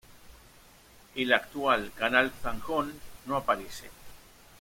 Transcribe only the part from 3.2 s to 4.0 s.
no aparece.